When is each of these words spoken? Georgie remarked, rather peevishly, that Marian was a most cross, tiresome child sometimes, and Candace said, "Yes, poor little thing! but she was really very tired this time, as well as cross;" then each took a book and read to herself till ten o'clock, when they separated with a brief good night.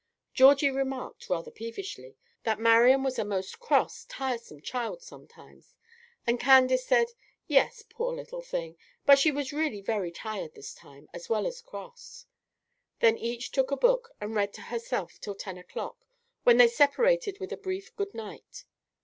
Georgie 0.33 0.71
remarked, 0.71 1.29
rather 1.29 1.51
peevishly, 1.51 2.17
that 2.41 2.59
Marian 2.59 3.03
was 3.03 3.19
a 3.19 3.23
most 3.23 3.59
cross, 3.59 4.03
tiresome 4.09 4.59
child 4.59 5.03
sometimes, 5.03 5.75
and 6.25 6.39
Candace 6.39 6.83
said, 6.87 7.09
"Yes, 7.45 7.83
poor 7.87 8.11
little 8.11 8.41
thing! 8.41 8.77
but 9.05 9.19
she 9.19 9.29
was 9.29 9.53
really 9.53 9.79
very 9.79 10.09
tired 10.11 10.55
this 10.55 10.73
time, 10.73 11.07
as 11.13 11.29
well 11.29 11.45
as 11.45 11.61
cross;" 11.61 12.25
then 12.99 13.15
each 13.19 13.51
took 13.51 13.69
a 13.69 13.77
book 13.77 14.09
and 14.19 14.33
read 14.33 14.53
to 14.53 14.61
herself 14.61 15.19
till 15.21 15.35
ten 15.35 15.59
o'clock, 15.59 16.03
when 16.45 16.57
they 16.57 16.67
separated 16.67 17.39
with 17.39 17.53
a 17.53 17.55
brief 17.57 17.95
good 17.95 18.15
night. 18.15 18.65